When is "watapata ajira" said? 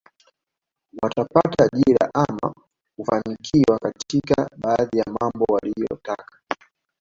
1.01-2.09